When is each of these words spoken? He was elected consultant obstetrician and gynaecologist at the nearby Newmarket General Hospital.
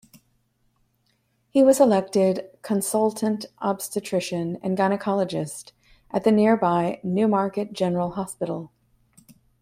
He 1.51 1.61
was 1.63 1.79
elected 1.79 2.49
consultant 2.63 3.45
obstetrician 3.59 4.57
and 4.63 4.75
gynaecologist 4.75 5.73
at 6.09 6.23
the 6.23 6.31
nearby 6.31 6.99
Newmarket 7.03 7.71
General 7.71 8.09
Hospital. 8.09 8.71